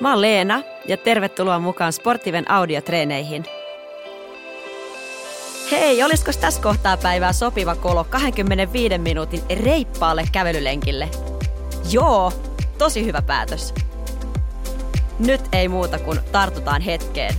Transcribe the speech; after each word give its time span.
Mä 0.00 0.10
oon 0.10 0.20
Leena 0.20 0.62
ja 0.88 0.96
tervetuloa 0.96 1.58
mukaan 1.58 1.92
Sportiven 1.92 2.50
audiotreeneihin. 2.50 3.44
Hei, 5.70 6.02
olisiko 6.02 6.32
tässä 6.40 6.62
kohtaa 6.62 6.96
päivää 6.96 7.32
sopiva 7.32 7.74
kolo 7.74 8.04
25 8.04 8.98
minuutin 8.98 9.42
reippaalle 9.64 10.24
kävelylenkille? 10.32 11.08
Joo, 11.90 12.32
tosi 12.78 13.04
hyvä 13.04 13.22
päätös. 13.22 13.74
Nyt 15.18 15.40
ei 15.52 15.68
muuta 15.68 15.98
kuin 15.98 16.20
tartutaan 16.32 16.82
hetkeen. 16.82 17.34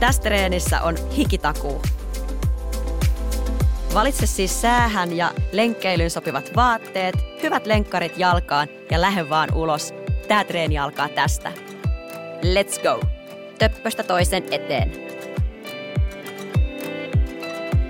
Tässä 0.00 0.22
treenissä 0.22 0.82
on 0.82 0.96
hikitakuu. 1.16 1.82
Valitse 3.94 4.26
siis 4.26 4.60
säähän 4.60 5.16
ja 5.16 5.32
lenkkeilyyn 5.52 6.10
sopivat 6.10 6.50
vaatteet, 6.56 7.14
hyvät 7.42 7.66
lenkkarit 7.66 8.18
jalkaan 8.18 8.68
ja 8.90 9.00
lähde 9.00 9.30
vaan 9.30 9.54
ulos. 9.54 9.94
Tää 10.28 10.44
treeni 10.44 10.78
alkaa 10.78 11.08
tästä. 11.08 11.52
Let's 12.42 12.82
go! 12.82 13.00
Töppöstä 13.58 14.02
toisen 14.02 14.44
eteen. 14.50 14.92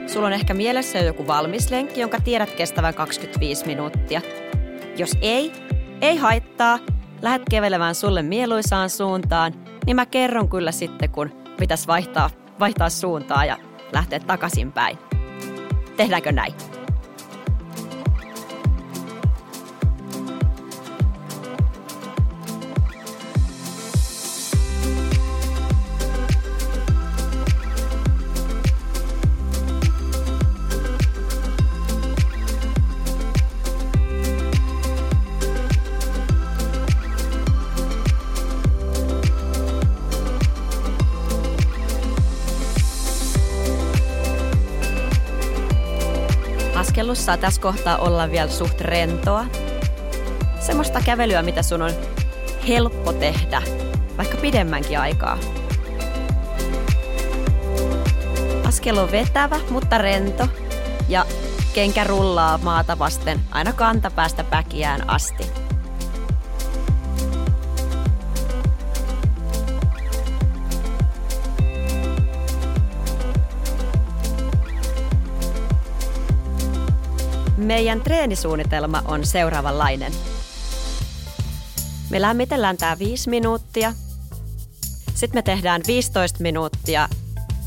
Sulla 0.07 0.27
on 0.27 0.33
ehkä 0.33 0.55
mielessä 0.55 0.99
jo 0.99 1.05
joku 1.05 1.27
valmis 1.27 1.71
lenkki, 1.71 2.01
jonka 2.01 2.21
tiedät 2.21 2.51
kestävän 2.51 2.95
25 2.95 3.67
minuuttia. 3.67 4.21
Jos 4.97 5.19
ei, 5.21 5.53
ei 6.01 6.17
haittaa. 6.17 6.79
Lähet 7.23 7.43
kävelemään 7.51 7.95
sulle 7.95 8.23
mieluisaan 8.23 8.91
suuntaan, 8.91 9.53
niin 9.87 9.97
mä 9.97 10.07
kerron 10.07 10.49
kyllä 10.49 10.73
sitten, 10.73 11.11
kun 11.11 11.31
pitäisi 11.59 11.87
vaihtaa, 11.87 12.31
vaihtaa 12.61 12.91
suuntaa 12.91 13.45
ja 13.45 13.57
lähteä 13.93 14.21
takaisinpäin. 14.21 15.10
Tehdäänkö 15.97 16.33
näin? 16.33 16.55
Askelus 47.11 47.27
saa 47.27 47.37
tässä 47.37 47.61
kohtaa 47.61 47.97
olla 47.97 48.31
vielä 48.31 48.51
suht 48.51 48.81
rentoa. 48.81 49.47
Semmoista 50.61 51.01
kävelyä, 51.01 51.43
mitä 51.43 51.63
sun 51.63 51.83
on 51.83 51.91
helppo 52.69 53.13
tehdä, 53.13 53.63
vaikka 54.19 54.37
pidemmänkin 54.37 54.99
aikaa. 54.99 55.39
Askel 58.65 58.99
on 58.99 59.11
vetävä, 59.13 59.61
mutta 59.71 59.99
rento 59.99 60.49
ja 61.09 61.27
kenkä 61.75 62.05
rullaa 62.05 62.59
maata 62.59 62.99
vasten 62.99 63.41
aina 63.51 63.73
kantapäästä 63.73 64.45
päkiään 64.45 65.11
asti. 65.11 65.60
Meidän 77.71 78.01
treenisuunnitelma 78.01 79.03
on 79.05 79.27
seuraavanlainen. 79.27 80.13
Me 82.11 82.21
lämmitellään 82.21 82.77
tämä 82.77 82.99
5 82.99 83.31
minuuttia. 83.31 83.95
Sitten 85.15 85.39
me 85.39 85.43
tehdään 85.43 85.83
15 85.87 86.43
minuuttia 86.43 87.09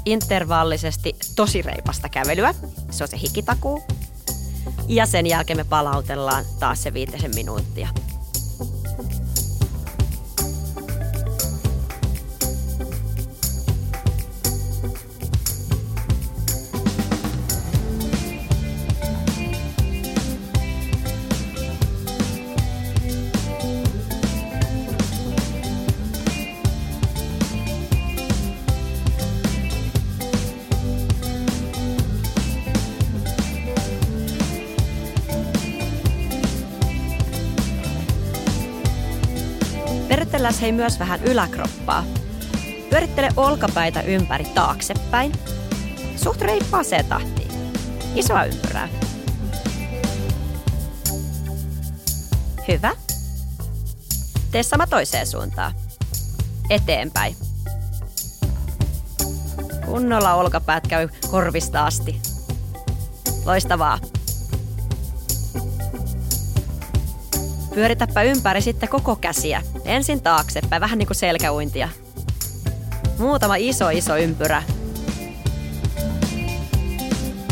intervallisesti 0.05 1.15
tosi 1.35 1.61
reipasta 1.61 2.09
kävelyä. 2.09 2.53
Se 2.91 3.03
on 3.03 3.07
se 3.07 3.17
hikitakuu. 3.17 3.83
Ja 4.87 5.05
sen 5.05 5.27
jälkeen 5.27 5.57
me 5.57 5.63
palautellaan 5.63 6.45
taas 6.59 6.83
se 6.83 6.93
viitisen 6.93 7.35
minuuttia. 7.35 7.87
Pyöritellään 40.53 40.61
hei 40.61 40.71
myös 40.71 40.99
vähän 40.99 41.23
yläkroppaa. 41.23 42.03
Pyörittele 42.89 43.29
olkapäitä 43.35 44.01
ympäri 44.01 44.45
taaksepäin. 44.45 45.31
Suht 46.23 46.41
reippaaseen 46.41 47.05
tahtiin. 47.05 47.51
Isoa 48.15 48.43
ympyrää. 48.43 48.89
Hyvä. 52.67 52.91
Tee 54.51 54.63
sama 54.63 54.87
toiseen 54.87 55.27
suuntaan. 55.27 55.73
Eteenpäin. 56.69 57.35
Kunnolla 59.85 60.33
olkapäät 60.33 60.87
käy 60.87 61.09
korvista 61.31 61.85
asti. 61.85 62.21
Loistavaa. 63.45 63.99
Pyöritäpä 67.75 68.23
ympäri 68.23 68.61
sitten 68.61 68.89
koko 68.89 69.15
käsiä. 69.15 69.61
Ensin 69.85 70.21
taaksepäin, 70.21 70.81
vähän 70.81 70.99
niin 70.99 71.07
kuin 71.07 71.17
selkäuintia. 71.17 71.89
Muutama 73.19 73.55
iso 73.55 73.89
iso 73.89 74.17
ympyrä. 74.17 74.63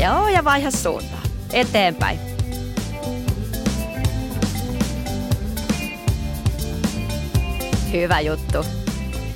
Joo, 0.02 0.28
ja 0.28 0.44
vaiha 0.44 0.72
suuntaa. 0.72 1.22
Eteenpäin. 1.54 2.20
Hyvä 7.92 8.20
juttu. 8.20 8.66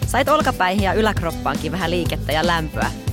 Sait 0.07 0.29
olkapäihin 0.29 0.83
ja 0.83 0.93
yläkroppaankin 0.93 1.71
vähän 1.71 1.91
liikettä 1.91 2.31
ja 2.31 2.47
lämpöä. 2.47 3.04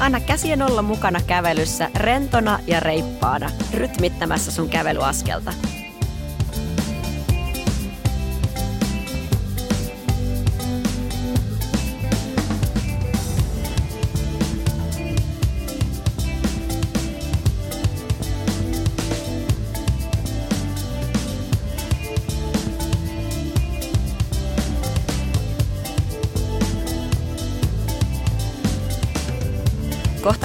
Anna 0.00 0.20
käsien 0.20 0.62
olla 0.62 0.82
mukana 0.82 1.20
kävelyssä 1.26 1.90
rentona 1.94 2.58
ja 2.66 2.80
reippaana, 2.80 3.50
rytmittämässä 3.74 4.52
sun 4.52 4.68
kävelyaskelta. 4.68 5.52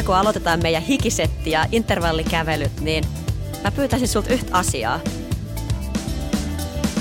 Kun 0.05 0.15
aloitetaan 0.15 0.59
meidän 0.63 0.83
hikisetti 0.83 1.51
ja 1.51 1.65
intervallikävelyt, 1.71 2.79
niin 2.81 3.03
mä 3.63 3.71
pyytäisin 3.71 4.07
sulta 4.07 4.33
yhtä 4.33 4.57
asiaa. 4.57 4.99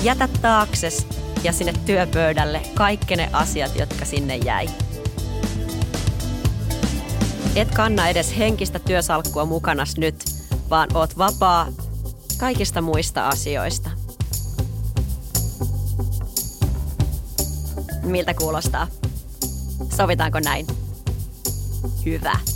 Jätä 0.03 0.29
taakses 0.41 1.07
ja 1.43 1.53
sinne 1.53 1.73
työpöydälle 1.85 2.61
kaikki 2.73 3.15
ne 3.15 3.29
asiat, 3.33 3.75
jotka 3.75 4.05
sinne 4.05 4.37
jäi. 4.37 4.69
Et 7.55 7.71
kanna 7.71 8.07
edes 8.07 8.37
henkistä 8.37 8.79
työsalkkua 8.79 9.45
mukanas 9.45 9.97
nyt, 9.97 10.25
vaan 10.69 10.89
oot 10.93 11.17
vapaa 11.17 11.67
kaikista 12.37 12.81
muista 12.81 13.27
asioista. 13.27 13.89
Miltä 18.03 18.33
kuulostaa? 18.33 18.87
Sovitaanko 19.97 20.39
näin? 20.39 20.67
Hyvä. 22.05 22.52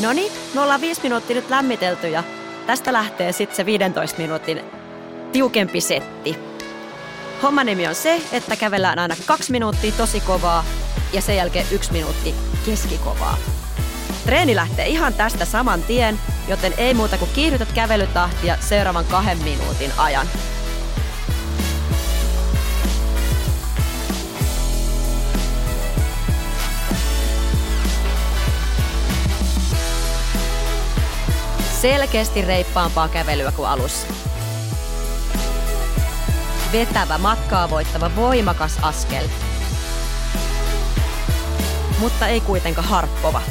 No 0.00 0.12
niin, 0.12 0.32
me 0.54 0.60
ollaan 0.60 0.80
viisi 0.80 1.02
minuuttia 1.02 1.36
nyt 1.36 1.50
lämmitelty 1.50 2.08
ja 2.08 2.24
tästä 2.66 2.92
lähtee 2.92 3.32
sitten 3.32 3.56
se 3.56 3.66
15 3.66 4.18
minuutin 4.18 4.60
tiukempi 5.32 5.80
setti. 5.80 6.36
Homman 7.42 7.66
nimi 7.66 7.86
on 7.86 7.94
se, 7.94 8.22
että 8.32 8.56
kävellään 8.56 8.98
aina 8.98 9.16
kaksi 9.26 9.52
minuuttia 9.52 9.92
tosi 9.92 10.20
kovaa 10.20 10.64
ja 11.12 11.20
sen 11.20 11.36
jälkeen 11.36 11.66
yksi 11.70 11.92
minuutti 11.92 12.34
keskikovaa. 12.66 13.36
Treeni 14.26 14.56
lähtee 14.56 14.86
ihan 14.86 15.14
tästä 15.14 15.44
saman 15.44 15.82
tien, 15.82 16.18
joten 16.48 16.74
ei 16.76 16.94
muuta 16.94 17.18
kuin 17.18 17.30
kiihdytät 17.34 17.72
kävelytahtia 17.72 18.56
seuraavan 18.60 19.04
kahden 19.04 19.38
minuutin 19.38 19.92
ajan. 19.98 20.26
Selkeästi 31.80 32.42
reippaampaa 32.42 33.08
kävelyä 33.08 33.52
kuin 33.52 33.68
alussa. 33.68 34.06
Vetävä, 36.72 37.18
matkaa 37.18 37.70
voittava, 37.70 38.10
voimakas 38.16 38.78
askel. 38.82 39.24
Mutta 41.98 42.26
ei 42.26 42.40
kuitenkaan 42.40 42.88
harppova. 42.88 43.42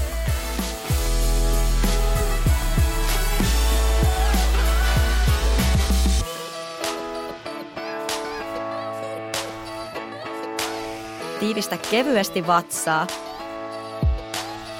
Tiivistä 11.39 11.77
kevyesti 11.77 12.47
vatsaa. 12.47 13.07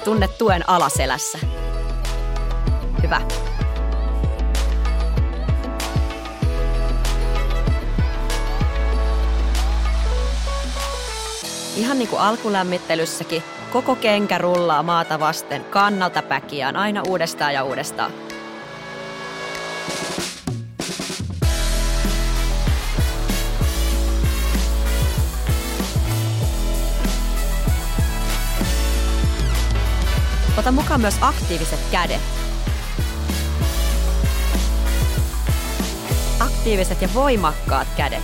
Tunne 0.04 0.28
tuen 0.28 0.68
alaselässä. 0.68 1.38
Hyvä. 3.02 3.20
Ihan 11.76 11.98
niin 11.98 12.08
kuin 12.08 12.20
alkulämmittelyssäkin, 12.20 13.42
koko 13.72 13.96
kenkä 13.96 14.38
rullaa 14.38 14.82
maata 14.82 15.20
vasten 15.20 15.64
kannalta 15.64 16.22
päkiään 16.22 16.76
aina 16.76 17.02
uudestaan 17.08 17.54
ja 17.54 17.64
uudestaan. 17.64 18.12
Ota 30.58 30.72
mukaan 30.72 31.00
myös 31.00 31.16
aktiiviset 31.20 31.80
kädet. 31.90 32.20
Aktiiviset 36.40 37.02
ja 37.02 37.08
voimakkaat 37.14 37.88
kädet. 37.96 38.22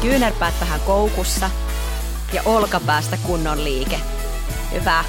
Kyynärpäät 0.00 0.54
vähän 0.60 0.80
koukussa 0.80 1.50
ja 2.32 2.42
olkapäästä 2.44 3.18
kunnon 3.26 3.64
liike. 3.64 4.00
Hyvä. 4.72 5.04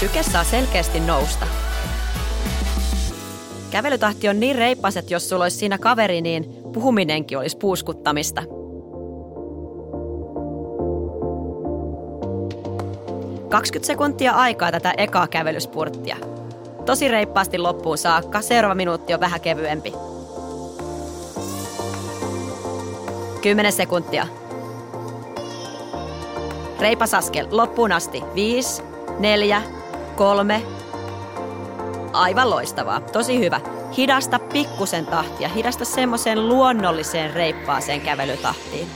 Syke 0.00 0.22
saa 0.22 0.44
selkeästi 0.44 1.00
nousta. 1.00 1.46
Kävelytahti 3.70 4.28
on 4.28 4.40
niin 4.40 4.56
reippas, 4.56 4.96
että 4.96 5.14
jos 5.14 5.28
sulla 5.28 5.44
olisi 5.44 5.56
siinä 5.56 5.78
kaveri, 5.78 6.20
niin 6.20 6.65
puhuminenkin 6.76 7.38
olisi 7.38 7.58
puuskuttamista. 7.58 8.42
Kaksikymmentä 13.48 13.86
sekuntia 13.86 14.32
aikaa 14.32 14.72
tätä 14.72 14.94
ekaa 14.96 15.28
kävelyspurttia. 15.28 16.16
Tosi 16.86 17.08
reippaasti 17.08 17.58
loppuun 17.58 17.98
saakka, 17.98 18.40
seuraava 18.40 18.74
minuutti 18.74 19.14
on 19.14 19.20
vähän 19.20 19.40
kevyempi. 19.40 19.92
10 23.42 23.72
sekuntia. 23.72 24.26
Reipas 26.80 27.14
askel 27.14 27.46
loppuun 27.50 27.92
asti. 27.92 28.22
5, 28.34 28.82
4, 29.18 29.62
3, 30.16 30.62
Aivan 32.12 32.50
loistavaa. 32.50 33.00
Tosi 33.00 33.38
hyvä. 33.38 33.75
Hidasta 33.96 34.38
pikkusen 34.38 35.06
tahtia. 35.06 35.48
Hidasta 35.48 35.84
semmoiseen 35.84 36.48
luonnolliseen 36.48 37.34
reippaaseen 37.34 38.00
kävelytahtiin. 38.00 38.88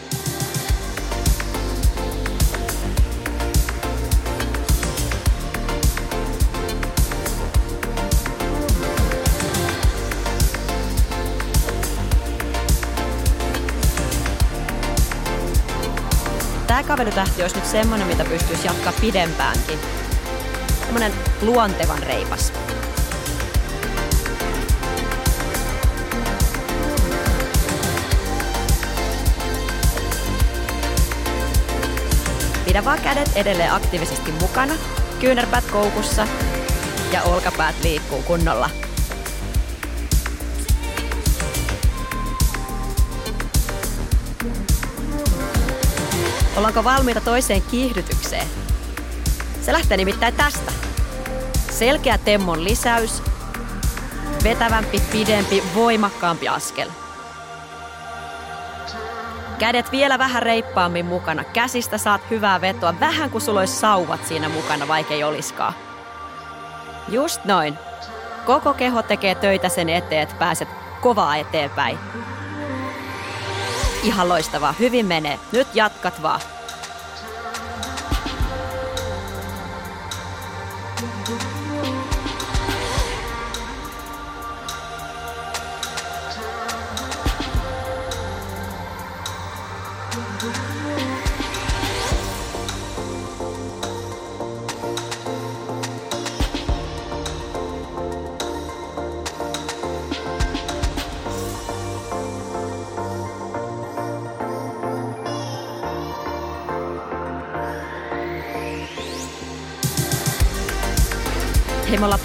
Tämä 16.67 16.83
kävelytähti 16.83 17.43
olisi 17.43 17.57
nyt 17.57 17.67
semmoinen, 17.67 18.07
mitä 18.07 18.25
pystyisi 18.25 18.67
jatkaa 18.67 18.93
pidempäänkin. 19.01 19.79
Semmoinen 20.81 21.13
luontevan 21.43 22.03
reipas. 22.03 22.53
Pidä 32.71 32.85
vaan 32.85 33.01
kädet 33.01 33.31
edelleen 33.35 33.73
aktiivisesti 33.73 34.33
mukana, 34.33 34.75
kyynärpäät 35.21 35.65
koukussa 35.65 36.27
ja 37.13 37.23
olkapäät 37.23 37.75
liikkuu 37.83 38.23
kunnolla. 38.23 38.71
Ollaanko 46.57 46.85
valmiita 46.85 47.21
toiseen 47.21 47.63
kiihdytykseen? 47.63 48.47
Se 49.63 49.73
lähtee 49.73 49.97
nimittäin 49.97 50.35
tästä. 50.35 50.73
Selkeä 51.71 52.19
temmon 52.19 52.65
lisäys, 52.65 53.23
vetävämpi, 54.45 55.03
pidempi, 55.13 55.63
voimakkaampi 55.75 56.49
askel. 56.49 56.89
Kädet 59.61 59.93
vielä 59.93 60.19
vähän 60.19 60.43
reippaammin 60.43 61.07
mukana. 61.07 61.45
Käsistä 61.45 61.99
saat 61.99 62.21
hyvää 62.31 62.61
vetoa, 62.61 63.01
vähän 63.01 63.31
kuin 63.31 63.43
sulla 63.43 63.61
olisi 63.61 63.77
sauvat 63.77 64.27
siinä 64.27 64.49
mukana, 64.49 64.89
vaikka 64.89 65.15
ei 65.15 65.25
oliskaan. 65.25 65.73
Just 67.09 67.45
noin. 67.45 67.79
Koko 68.47 68.75
keho 68.75 69.03
tekee 69.03 69.35
töitä 69.35 69.69
sen 69.69 69.89
eteen, 69.89 70.23
että 70.23 70.35
pääset 70.35 70.69
kovaa 71.01 71.37
eteenpäin. 71.37 71.99
Ihan 74.03 74.29
loistavaa, 74.29 74.75
hyvin 74.79 75.07
menee. 75.07 75.39
Nyt 75.53 75.69
jatkat 75.75 76.23
vaan. 76.23 76.41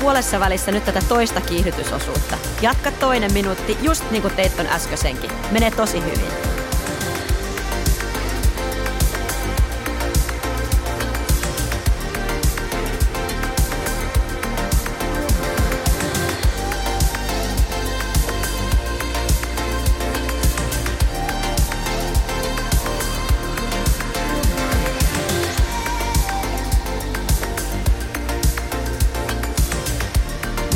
Puolessa 0.06 0.40
välissä 0.40 0.72
nyt 0.72 0.86
tätä 0.86 1.02
toista 1.08 1.42
kiihdytysosuutta. 1.42 2.38
Jatka 2.62 2.92
toinen 2.92 3.34
minuutti, 3.34 3.78
just 3.82 4.12
niin 4.12 4.22
kuin 4.22 4.36
teit 4.36 4.58
ton 4.58 4.68
äskeisenkin. 4.68 5.32
Menee 5.52 5.72
tosi 5.72 6.04
hyvin. 6.04 6.45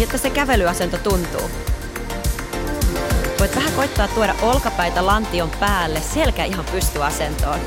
Miltä 0.10 0.22
se 0.22 0.30
kävelyasento 0.30 0.98
tuntuu. 0.98 1.52
Voit 3.40 3.56
vähän 3.56 3.74
koittaa 3.74 4.08
tuoda 4.08 4.36
olkapäitä 4.42 5.06
lantion 5.06 5.50
päälle, 5.60 6.02
selkä 6.02 6.44
ihan 6.46 6.66
pystyasentoon. 6.66 7.60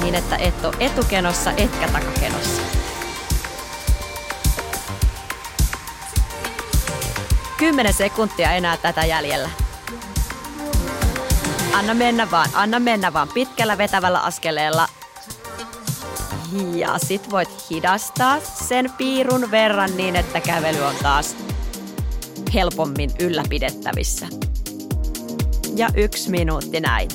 Niin, 0.00 0.14
että 0.14 0.36
et 0.36 0.64
ole 0.64 0.74
etukenossa 0.80 1.50
etkä 1.50 1.88
takakenossa. 1.88 2.62
Kymmenen 7.56 7.94
sekuntia 7.94 8.52
enää 8.52 8.76
tätä 8.76 9.04
jäljellä. 9.04 9.50
Anna 11.72 11.94
mennä 11.94 12.30
vaan, 12.30 12.48
anna 12.54 12.80
mennä 12.80 13.12
vaan 13.12 13.28
pitkällä 13.28 13.78
vetävällä 13.78 14.20
askeleella 14.20 14.88
ja 16.74 16.98
sit 16.98 17.30
voit 17.30 17.48
hidastaa 17.70 18.40
sen 18.40 18.90
piirun 18.98 19.50
verran 19.50 19.96
niin, 19.96 20.16
että 20.16 20.40
kävely 20.40 20.80
on 20.80 20.94
taas 21.02 21.36
helpommin 22.54 23.10
ylläpidettävissä. 23.20 24.26
Ja 25.76 25.88
yksi 25.96 26.30
minuutti 26.30 26.80
näin. 26.80 27.08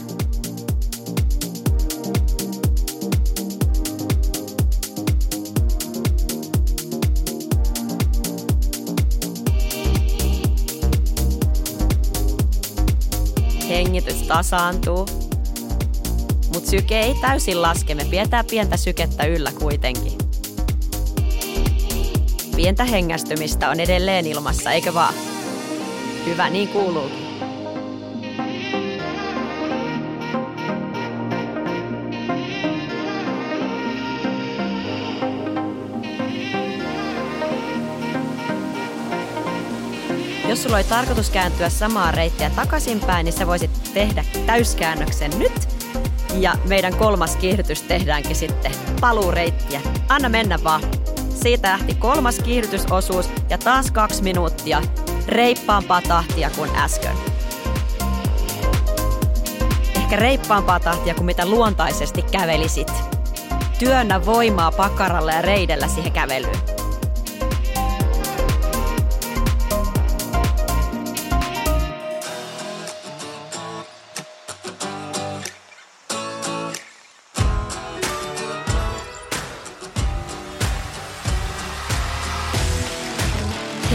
Hengitys 13.69 14.27
tasaantuu 14.27 15.26
syke 16.69 16.99
ei 16.99 17.15
täysin 17.21 17.61
laske. 17.61 17.95
Me 17.95 18.05
pidetään 18.05 18.45
pientä 18.45 18.77
sykettä 18.77 19.25
yllä 19.25 19.51
kuitenkin. 19.51 20.17
Pientä 22.55 22.83
hengästymistä 22.83 23.69
on 23.69 23.79
edelleen 23.79 24.27
ilmassa, 24.27 24.71
eikö 24.71 24.93
vaan? 24.93 25.13
Hyvä, 26.25 26.49
niin 26.49 26.67
kuuluukin. 26.67 27.27
Jos 40.49 40.63
sulla 40.63 40.75
oli 40.75 40.83
tarkoitus 40.83 41.29
kääntyä 41.29 41.69
samaa 41.69 42.11
reittiä 42.11 42.49
takaisinpäin, 42.49 43.25
niin 43.25 43.33
sä 43.33 43.47
voisit 43.47 43.71
tehdä 43.93 44.25
täyskäännöksen 44.45 45.31
nyt 45.39 45.66
ja 46.41 46.53
meidän 46.67 46.95
kolmas 46.95 47.35
kiihdytys 47.35 47.81
tehdäänkin 47.81 48.35
sitten 48.35 48.71
paluureittiä. 49.01 49.81
Anna 50.09 50.29
mennä 50.29 50.59
vaan. 50.63 50.81
Siitä 51.29 51.69
lähti 51.71 51.95
kolmas 51.95 52.39
kiihdytysosuus 52.39 53.29
ja 53.49 53.57
taas 53.57 53.91
kaksi 53.91 54.23
minuuttia 54.23 54.81
reippaampaa 55.27 56.01
tahtia 56.01 56.49
kuin 56.49 56.69
äsken. 56.75 57.15
Ehkä 59.95 60.15
reippaampaa 60.15 60.79
tahtia 60.79 61.13
kuin 61.13 61.25
mitä 61.25 61.45
luontaisesti 61.45 62.21
kävelisit. 62.21 62.91
Työnnä 63.79 64.25
voimaa 64.25 64.71
pakaralla 64.71 65.31
ja 65.31 65.41
reidellä 65.41 65.87
siihen 65.87 66.11
kävelyyn. 66.11 66.76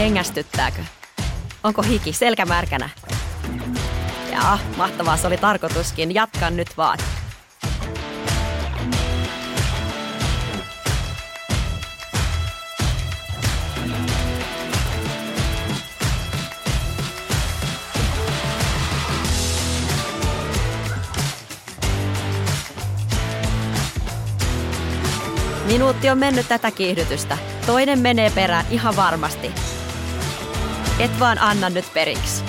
Hengästyttääkö? 0.03 0.81
Onko 1.63 1.81
hiki 1.81 2.13
selkämärkänä? 2.13 2.89
Jaa, 4.31 4.59
mahtavaa 4.77 5.17
se 5.17 5.27
oli 5.27 5.37
tarkoituskin. 5.37 6.13
Jatkan 6.13 6.57
nyt 6.57 6.77
vaan. 6.77 6.97
Minuutti 25.67 26.09
on 26.09 26.17
mennyt 26.17 26.47
tätä 26.47 26.71
kiihdytystä. 26.71 27.37
Toinen 27.65 27.99
menee 27.99 28.29
perään 28.29 28.65
ihan 28.69 28.95
varmasti. 28.95 29.72
Et 31.03 31.19
vaan 31.19 31.39
anna 31.39 31.69
nyt 31.69 31.85
periksi. 31.93 32.43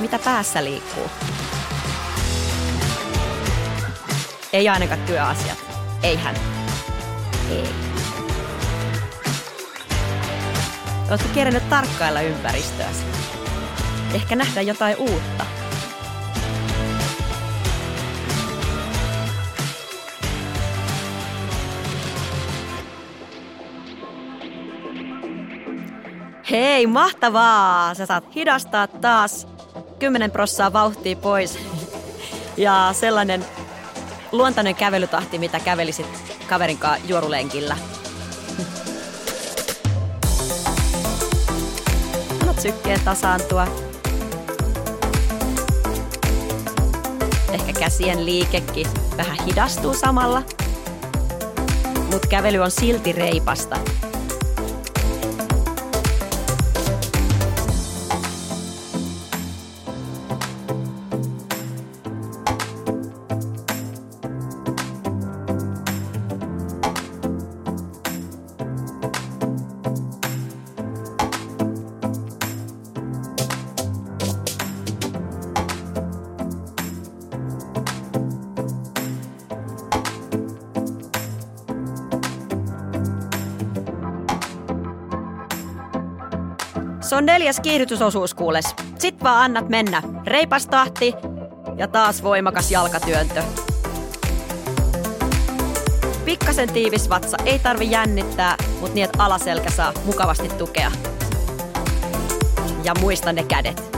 Mitä 0.00 0.18
päässä 0.18 0.64
liikkuu? 0.64 1.10
Ei 4.56 4.68
ainakaan 4.68 5.00
työasiat. 5.00 5.58
Eihän. 6.02 6.36
Ei. 7.50 7.68
Oletko 11.10 11.28
kerännyt 11.34 11.68
tarkkailla 11.68 12.20
ympäristöäsi? 12.20 13.04
Ehkä 14.14 14.36
nähdä 14.36 14.60
jotain 14.60 14.96
uutta. 14.98 15.44
Hei, 26.50 26.86
mahtavaa! 26.86 27.94
Sä 27.94 28.06
saat 28.06 28.34
hidastaa 28.34 28.86
taas 28.86 29.48
10 29.98 30.30
prossaa 30.30 30.72
vauhtia 30.72 31.16
pois. 31.16 31.58
Ja 32.56 32.88
sellainen 32.92 33.44
luontainen 34.36 34.74
kävelytahti, 34.74 35.38
mitä 35.38 35.60
kävelisit 35.60 36.06
kaverin 36.48 36.78
kanssa 36.78 37.06
juorulenkillä. 37.08 37.76
Annat 42.42 42.60
sykkeen 42.60 43.00
tasaantua. 43.00 43.66
Ehkä 47.52 47.72
käsien 47.80 48.26
liikekin 48.26 48.86
vähän 49.16 49.36
hidastuu 49.46 49.94
samalla. 49.94 50.42
Mutta 52.12 52.28
kävely 52.28 52.58
on 52.58 52.70
silti 52.70 53.12
reipasta. 53.12 53.76
Neljäs 87.26 87.60
kiihdytysosuus 87.60 88.34
kuules. 88.34 88.74
Sit 88.98 89.22
vaan 89.22 89.44
annat 89.44 89.68
mennä. 89.68 90.02
Reipas 90.26 90.66
tahti 90.66 91.14
ja 91.76 91.88
taas 91.88 92.22
voimakas 92.22 92.70
jalkatyöntö. 92.70 93.42
Pikkasen 96.24 96.72
tiivis 96.72 97.10
vatsa, 97.10 97.36
ei 97.44 97.58
tarvi 97.58 97.90
jännittää, 97.90 98.56
mutta 98.80 98.94
niin, 98.94 99.04
että 99.04 99.24
alaselkä 99.24 99.70
saa 99.70 99.92
mukavasti 100.04 100.48
tukea. 100.48 100.92
Ja 102.84 102.94
muista 103.00 103.32
ne 103.32 103.42
kädet. 103.42 103.95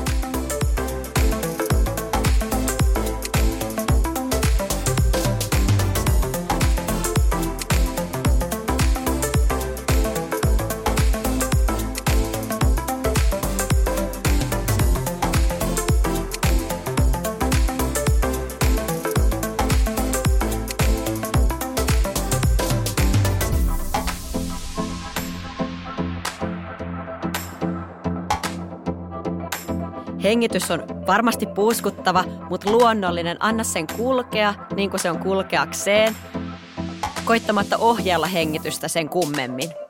Hengitys 30.28 30.70
on 30.70 31.06
varmasti 31.06 31.46
puuskuttava, 31.46 32.24
mutta 32.50 32.70
luonnollinen. 32.70 33.36
Anna 33.40 33.64
sen 33.64 33.86
kulkea 33.96 34.54
niin 34.76 34.90
kuin 34.90 35.00
se 35.00 35.10
on 35.10 35.18
kulkeakseen, 35.18 36.16
koittamatta 37.24 37.76
ohjailla 37.78 38.26
hengitystä 38.26 38.88
sen 38.88 39.08
kummemmin. 39.08 39.87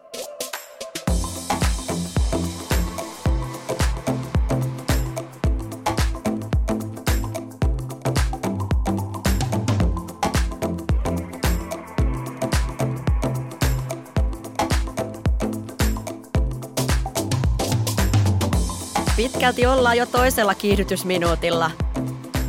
Pitkälti 19.18 19.66
ollaan 19.66 19.96
jo 19.96 20.06
toisella 20.06 20.54
kiihdytysminuutilla. 20.54 21.70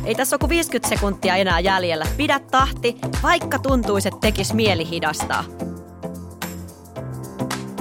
Ei 0.04 0.14
tässä 0.14 0.36
ole 0.36 0.38
kuin 0.38 0.50
50 0.50 0.88
sekuntia 0.88 1.36
enää 1.36 1.60
jäljellä. 1.60 2.06
Pidä 2.16 2.40
tahti, 2.50 2.96
vaikka 3.22 3.58
tuntuisi, 3.58 4.08
että 4.08 4.20
tekisi 4.20 4.54
mieli 4.54 4.88
hidastaa. 4.88 5.44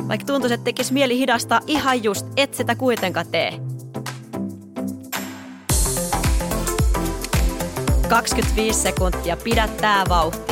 Vaikka 0.07 0.25
tuntuisi, 0.25 0.53
että 0.53 0.63
tekisi 0.63 0.93
mieli 0.93 1.17
hidastaa 1.17 1.61
ihan 1.67 2.03
just, 2.03 2.25
et 2.37 2.53
sitä 2.53 2.75
kuitenkaan 2.75 3.27
tee. 3.27 3.59
25 8.09 8.79
sekuntia, 8.79 9.37
pidä 9.37 9.67
tää 9.67 10.05
vauhti. 10.09 10.48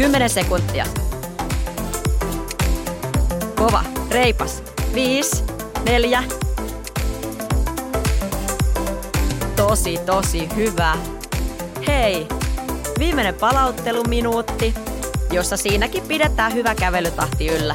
10 0.00 0.30
sekuntia. 0.30 0.86
Kova, 3.56 3.84
reipas. 4.10 4.62
5, 4.94 5.44
4. 5.84 6.22
Tosi, 9.56 9.98
tosi 10.06 10.48
hyvä. 10.56 10.96
Hei, 11.86 12.26
viimeinen 12.98 13.34
palautteluminuutti, 13.34 14.74
jossa 15.30 15.56
siinäkin 15.56 16.02
pidetään 16.02 16.54
hyvä 16.54 16.74
kävelytahti 16.74 17.46
yllä. 17.46 17.74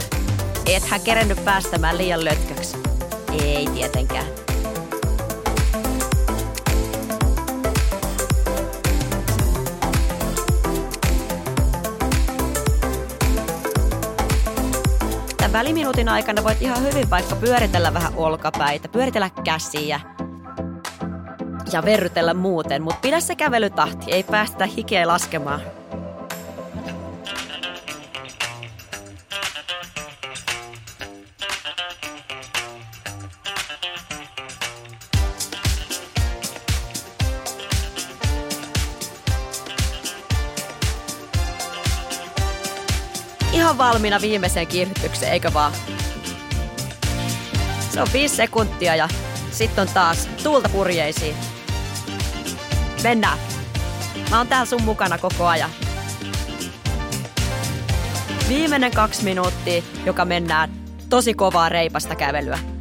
Ethän 0.65 1.01
kerennyt 1.01 1.45
päästämään 1.45 1.97
liian 1.97 2.25
lötköksi. 2.25 2.77
Ei 3.43 3.67
tietenkään. 3.73 4.44
Väliminuutin 15.55 16.09
aikana 16.09 16.43
voit 16.43 16.61
ihan 16.61 16.81
hyvin 16.83 17.09
vaikka 17.09 17.35
pyöritellä 17.35 17.93
vähän 17.93 18.13
olkapäitä, 18.15 18.87
pyöritellä 18.87 19.29
käsiä 19.43 19.99
ja 21.71 21.83
verrytellä 21.85 22.33
muuten, 22.33 22.81
mutta 22.83 22.99
pidä 23.01 23.19
se 23.19 23.35
kävelytahti, 23.35 24.11
ei 24.11 24.23
päästä 24.23 24.65
hikeä 24.65 25.07
laskemaan. 25.07 25.61
Ihan 43.65 43.77
valmiina 43.77 44.21
viimeiseen 44.21 44.67
kiihdytykseen, 44.67 45.31
eikö 45.31 45.53
vaan? 45.53 45.71
Se 47.89 48.01
on 48.01 48.07
viisi 48.13 48.35
sekuntia 48.35 48.95
ja 48.95 49.07
sitten 49.51 49.81
on 49.81 49.87
taas 49.93 50.29
tuulta 50.43 50.69
purjeisiin. 50.69 51.35
Mennään. 53.03 53.37
Mä 54.29 54.37
oon 54.37 54.47
täällä 54.47 54.65
sun 54.65 54.81
mukana 54.81 55.17
koko 55.17 55.47
ajan. 55.47 55.69
Viimeinen 58.49 58.91
kaksi 58.91 59.23
minuuttia, 59.23 59.83
joka 60.05 60.25
mennään 60.25 60.71
tosi 61.09 61.33
kovaa 61.33 61.69
reipasta 61.69 62.15
kävelyä. 62.15 62.74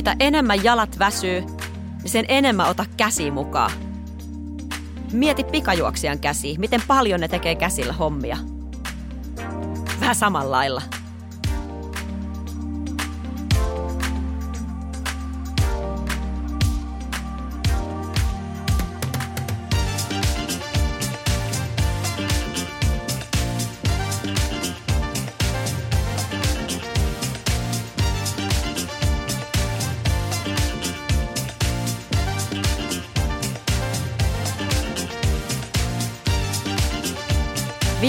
Mitä 0.00 0.16
enemmän 0.20 0.64
jalat 0.64 0.98
väsyy, 0.98 1.40
niin 1.40 2.10
sen 2.10 2.24
enemmän 2.28 2.68
ota 2.68 2.84
käsi 2.96 3.30
mukaan. 3.30 3.70
Mieti 5.12 5.44
pikajuoksijan 5.44 6.18
käsi, 6.18 6.56
miten 6.58 6.82
paljon 6.86 7.20
ne 7.20 7.28
tekee 7.28 7.54
käsillä 7.54 7.92
hommia. 7.92 8.36
Vähän 10.00 10.14
samalla 10.14 10.50
lailla. 10.50 10.82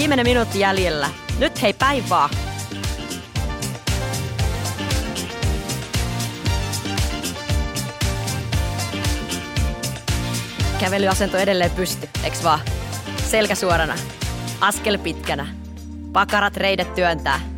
Viimeinen 0.02 0.26
minuutti 0.26 0.60
jäljellä. 0.60 1.10
Nyt 1.38 1.62
hei 1.62 1.72
päin 1.72 2.08
vaan. 2.08 2.30
Kävelyasento 10.80 11.36
edelleen 11.36 11.70
pysty, 11.70 12.08
eks 12.24 12.44
vaan? 12.44 12.60
Selkä 13.30 13.54
suorana. 13.54 13.94
Askel 14.60 14.98
pitkänä. 14.98 15.46
Pakarat 16.12 16.56
reidet 16.56 16.94
työntää.– 16.94 17.40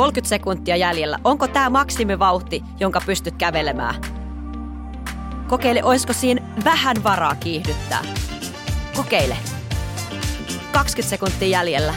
30 0.00 0.28
sekuntia 0.28 0.76
jäljellä. 0.76 1.18
Onko 1.24 1.48
tämä 1.48 1.70
maksimivauhti, 1.70 2.62
jonka 2.80 3.00
pystyt 3.06 3.34
kävelemään? 3.38 3.94
Kokeile, 5.48 5.84
olisiko 5.84 6.12
siinä 6.12 6.42
vähän 6.64 6.96
varaa 7.04 7.34
kiihdyttää. 7.34 8.02
Kokeile. 8.96 9.36
20 10.72 11.10
sekuntia 11.10 11.48
jäljellä. 11.48 11.94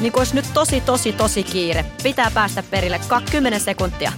Niin 0.00 0.12
kuin 0.12 0.20
olisi 0.20 0.34
nyt 0.34 0.46
tosi, 0.54 0.80
tosi, 0.80 1.12
tosi 1.12 1.42
kiire. 1.42 1.84
Pitää 2.02 2.30
päästä 2.34 2.62
perille. 2.62 3.00
20 3.08 3.58
sekuntia. 3.58 4.12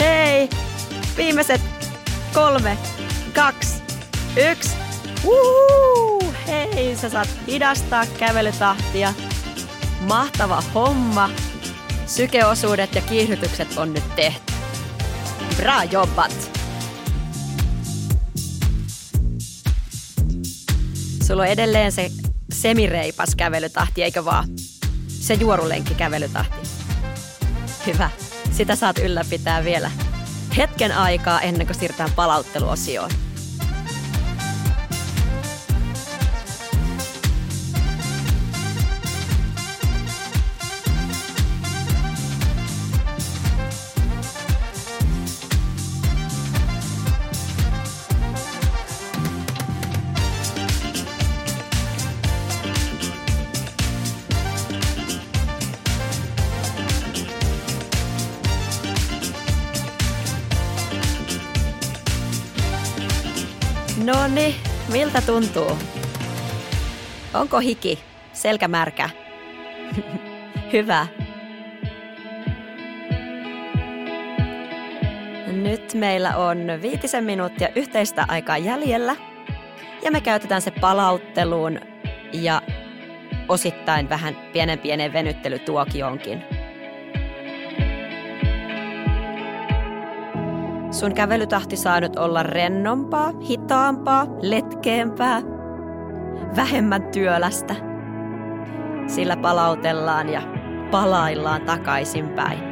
Hei! 0.00 0.48
Viimeiset 1.16 1.60
kolme, 2.34 2.78
kaksi, 3.34 3.82
yksi. 4.50 4.81
Uhu, 5.24 6.34
hei, 6.46 6.96
sä 6.96 7.08
saat 7.08 7.28
hidastaa 7.46 8.06
kävelytahtia. 8.06 9.14
Mahtava 10.00 10.62
homma. 10.74 11.30
Sykeosuudet 12.06 12.94
ja 12.94 13.00
kiihdytykset 13.00 13.78
on 13.78 13.92
nyt 13.92 14.16
tehty. 14.16 14.52
Bra 15.56 15.84
jobbat! 15.84 16.50
Sulla 21.26 21.42
on 21.42 21.48
edelleen 21.48 21.92
se 21.92 22.10
semireipas 22.52 23.34
kävelytahti, 23.36 24.02
eikö 24.02 24.24
vaan? 24.24 24.48
Se 25.08 25.34
juorulenkki 25.34 25.94
kävelytahti. 25.94 26.68
Hyvä. 27.86 28.10
Sitä 28.50 28.76
saat 28.76 28.98
ylläpitää 28.98 29.64
vielä 29.64 29.90
hetken 30.56 30.92
aikaa 30.92 31.40
ennen 31.40 31.66
kuin 31.66 31.78
siirrytään 31.78 32.12
palautteluosioon. 32.16 33.10
Miltä 65.12 65.26
tuntuu? 65.26 65.78
Onko 67.34 67.58
hiki? 67.58 67.98
Selkä 68.32 68.68
märkä? 68.68 69.10
Hyvä. 70.72 71.06
Nyt 75.46 75.94
meillä 75.94 76.36
on 76.36 76.58
viitisen 76.82 77.24
minuuttia 77.24 77.68
yhteistä 77.74 78.24
aikaa 78.28 78.58
jäljellä. 78.58 79.16
Ja 80.02 80.10
me 80.10 80.20
käytetään 80.20 80.62
se 80.62 80.70
palautteluun 80.70 81.80
ja 82.32 82.62
osittain 83.48 84.08
vähän 84.08 84.36
pienen 84.52 84.78
pienen 84.78 85.12
venyttelytuokionkin. 85.12 86.61
Sun 90.92 91.14
kävelytahti 91.14 91.76
saa 91.76 92.00
nyt 92.00 92.16
olla 92.16 92.42
rennompaa, 92.42 93.32
hitaampaa, 93.48 94.26
letkeämpää, 94.42 95.42
vähemmän 96.56 97.02
työlästä. 97.02 97.74
Sillä 99.06 99.36
palautellaan 99.36 100.28
ja 100.28 100.42
palaillaan 100.90 101.62
takaisinpäin. 101.62 102.71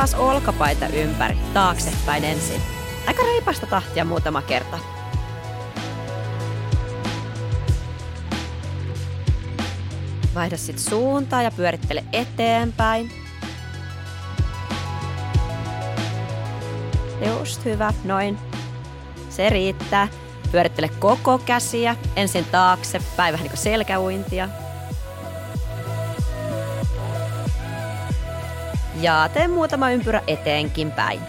Taas 0.00 0.14
olkapaita 0.14 0.86
ympäri, 0.86 1.36
taaksepäin 1.54 2.24
ensin. 2.24 2.60
Aika 3.06 3.22
reipasta 3.22 3.66
tahtia 3.66 4.04
muutama 4.04 4.42
kerta. 4.42 4.78
Vaihda 10.34 10.56
sit 10.56 10.78
suuntaa 10.78 11.42
ja 11.42 11.50
pyörittele 11.50 12.04
eteenpäin. 12.12 13.12
Just 17.26 17.64
hyvä, 17.64 17.92
noin. 18.04 18.38
Se 19.30 19.50
riittää. 19.50 20.08
Pyörittele 20.52 20.88
koko 20.88 21.38
käsiä, 21.38 21.96
ensin 22.16 22.44
taaksepäin, 22.44 23.32
vähän 23.32 23.44
niin 23.44 23.50
kuin 23.50 23.62
selkäuintia. 23.62 24.48
Ja 29.00 29.28
tee 29.34 29.48
muutama 29.48 29.90
ympyrä 29.90 30.22
eteenkin 30.26 30.92
päin. 30.92 31.20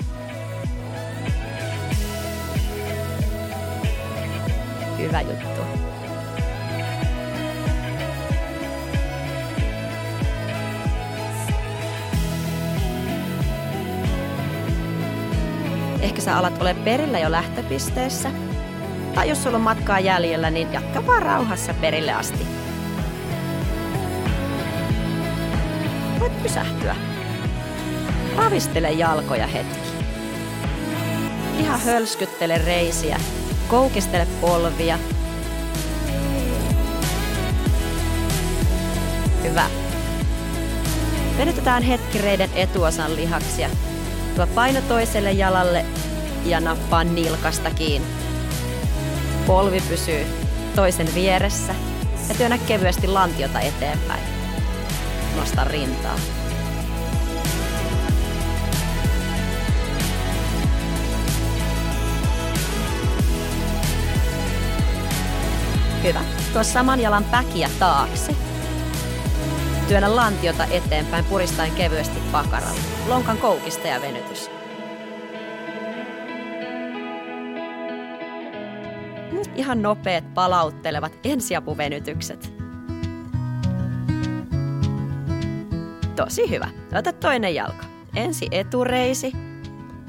Hyvä 4.98 5.22
juttu. 5.22 5.62
Ehkä 16.02 16.22
sä 16.22 16.38
alat 16.38 16.62
ole 16.62 16.74
perillä 16.74 17.20
jo 17.20 17.32
lähtöpisteessä. 17.32 18.30
Tai 19.16 19.30
jos 19.30 19.44
sulla 19.44 19.58
on 19.58 19.64
matkaa 19.64 20.00
jäljellä, 20.00 20.50
niin 20.50 20.74
jatka 20.74 21.08
vaan 21.08 21.22
rauhassa 21.22 21.74
perille 21.74 22.14
asti. 22.14 22.48
Voit 26.20 26.44
pysähtyä 26.44 27.11
Ravistele 28.38 28.92
jalkoja 28.92 29.48
hetki. 29.48 29.90
Ihan 31.60 31.80
hölskyttele 31.80 32.58
reisiä, 32.58 33.20
koukistele 33.68 34.28
polvia. 34.42 35.00
Hyvä. 39.44 39.66
Venytetään 41.38 41.84
hetki 41.84 42.18
reiden 42.18 42.50
etuosan 42.56 43.16
lihaksia. 43.16 43.70
Tuo 44.36 44.48
paino 44.48 44.82
toiselle 44.82 45.32
jalalle 45.32 45.86
ja 46.46 46.60
nappaa 46.60 47.04
nilkasta 47.04 47.70
kiinni. 47.70 48.08
Polvi 49.48 49.82
pysyy 49.90 50.26
toisen 50.76 51.16
vieressä 51.16 51.76
ja 52.30 52.36
työnnä 52.36 52.58
kevyesti 52.58 53.08
lantiota 53.08 53.60
eteenpäin. 53.60 54.24
Nosta 55.36 55.64
rintaa. 55.64 56.16
Hyvä. 66.04 66.22
Tuo 66.54 66.64
saman 66.64 67.00
jalan 67.00 67.24
päkiä 67.24 67.70
taakse. 67.80 68.36
Työnnä 69.88 70.16
lantiota 70.16 70.66
eteenpäin 70.66 71.26
puristaen 71.26 71.72
kevyesti 71.72 72.20
pakaralla. 72.32 72.80
Lonkan 73.08 73.38
koukista 73.38 73.88
ja 73.88 74.02
venytys. 74.02 74.50
Ihan 79.56 79.82
nopeat 79.82 80.34
palauttelevat 80.34 81.14
ensiapuvenytykset. 81.24 82.54
Tosi 86.16 86.50
hyvä. 86.50 86.68
Ota 86.98 87.14
toinen 87.14 87.56
jalka. 87.56 87.86
Ensi 88.16 88.48
etureisi, 88.52 89.34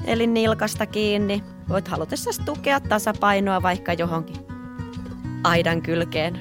eli 0.05 0.27
nilkasta 0.27 0.85
kiinni. 0.85 1.43
Voit 1.69 1.87
halutessasi 1.87 2.41
tukea 2.41 2.79
tasapainoa 2.79 3.61
vaikka 3.61 3.93
johonkin 3.93 4.52
aidan 5.43 5.81
kylkeen. 5.81 6.39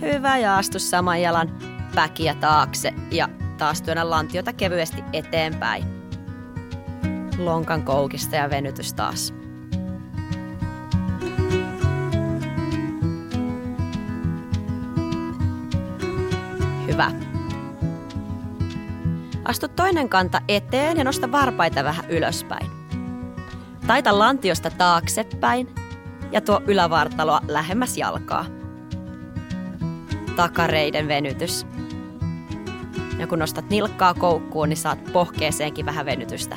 Hyvä 0.00 0.38
ja 0.38 0.56
astu 0.56 0.78
saman 0.78 1.22
jalan 1.22 1.58
päkiä 1.94 2.34
taakse 2.34 2.94
ja 3.10 3.28
taas 3.58 3.82
työnnä 3.82 4.10
lantiota 4.10 4.52
kevyesti 4.52 5.04
eteenpäin. 5.12 5.84
Lonkan 7.38 7.82
koukista 7.82 8.36
ja 8.36 8.50
venytys 8.50 8.94
taas. 8.94 9.34
Hyvä. 16.86 17.29
Astu 19.50 19.68
toinen 19.68 20.08
kanta 20.08 20.40
eteen 20.48 20.96
ja 20.96 21.04
nosta 21.04 21.32
varpaita 21.32 21.84
vähän 21.84 22.10
ylöspäin. 22.10 22.70
Taita 23.86 24.18
lantiosta 24.18 24.70
taaksepäin 24.70 25.74
ja 26.32 26.40
tuo 26.40 26.62
ylävartaloa 26.66 27.40
lähemmäs 27.48 27.96
jalkaa. 27.96 28.46
Takareiden 30.36 31.08
venytys. 31.08 31.66
Ja 33.18 33.26
kun 33.26 33.38
nostat 33.38 33.70
nilkkaa 33.70 34.14
koukkuun, 34.14 34.68
niin 34.68 34.76
saat 34.76 35.12
pohkeeseenkin 35.12 35.86
vähän 35.86 36.06
venytystä. 36.06 36.56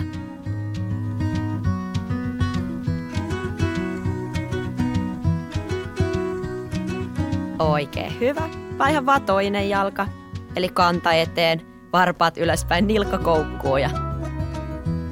Oikein 7.59 8.19
hyvä. 8.19 8.49
Vaiha 8.77 9.05
vaan 9.05 9.21
toinen 9.21 9.69
jalka, 9.69 10.07
eli 10.55 10.69
kanta 10.69 11.13
eteen– 11.13 11.61
varpaat 11.93 12.37
ylöspäin, 12.37 12.87
nilkka 12.87 13.17
koukkuu 13.17 13.77
ja 13.77 13.89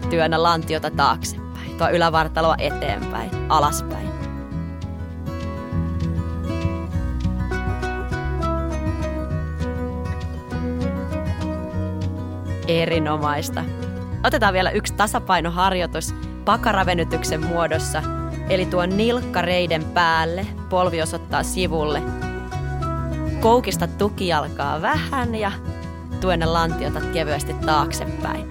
työnnä 0.10 0.44
lantiota 0.44 0.92
taaksepäin. 0.92 1.78
Tuo 1.78 1.90
ylävartaloa 1.90 2.56
eteenpäin, 2.58 3.30
alaspäin. 3.50 4.12
Erinomaista. 12.68 13.64
Otetaan 14.24 14.54
vielä 14.54 14.72
yksi 14.72 14.94
tasapainoharjoitus 14.94 16.16
pakaravenytyksen 16.46 17.46
muodossa, 17.46 18.04
eli 18.50 18.66
tuon 18.66 18.98
nilkka 18.98 19.42
reiden 19.42 19.84
päälle, 19.84 20.48
polvi 20.70 21.02
osoittaa 21.02 21.44
sivulle. 21.44 22.02
Koukista 23.40 23.88
tukijalkaa 23.88 24.82
vähän 24.82 25.36
ja 25.36 25.52
tuenne 26.22 26.46
lantiota 26.46 27.02
kevyesti 27.14 27.54
taaksepäin. 27.54 28.50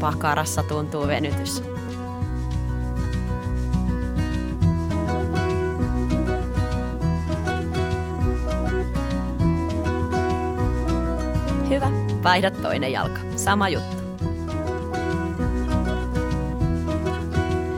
Pakarassa 0.00 0.62
tuntuu 0.62 1.06
venytys. 1.06 1.62
Hyvä. 11.68 11.90
Vaihda 12.22 12.50
toinen 12.50 12.92
jalka. 12.92 13.20
Sama 13.36 13.68
juttu. 13.68 13.96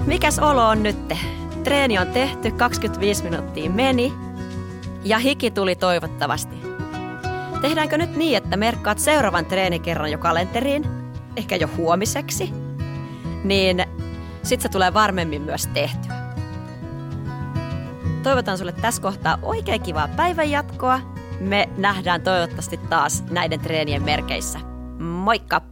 Mikäs 0.07 0.38
olo 0.38 0.68
on 0.68 0.83
nyt? 0.83 1.14
Treeni 1.64 1.99
on 1.99 2.07
tehty, 2.07 2.51
25 2.51 3.25
minuuttia 3.25 3.71
meni 3.71 4.12
ja 5.05 5.18
hiki 5.18 5.51
tuli 5.51 5.77
toivottavasti. 5.77 6.72
Tehdäänkö 7.62 7.98
nyt 7.98 8.16
niin, 8.16 8.37
että 8.37 8.57
merkkaat 8.57 8.98
seuraavan 8.98 9.46
treenikerran 9.46 10.12
jo 10.12 10.18
kalenteriin, 10.18 10.85
ehkä 11.37 11.57
jo 11.57 11.68
huomiseksi, 11.77 12.53
niin 13.44 13.85
sit 14.42 14.61
se 14.61 14.68
tulee 14.68 14.94
varmemmin 14.94 15.42
myös 15.42 15.66
tehtyä. 15.66 16.12
Toivotan 18.22 18.59
sulle 18.59 18.72
tässä 18.72 19.03
kohtaa 19.03 19.38
oikein 19.42 19.83
kivaa 19.83 20.09
päivänjatkoa. 20.09 21.01
Me 21.40 21.68
nähdään 21.77 22.22
toivottavasti 22.22 22.77
taas 22.77 23.25
näiden 23.31 23.61
treenien 23.61 24.03
merkeissä. 24.03 24.59
Moikka! 24.98 25.72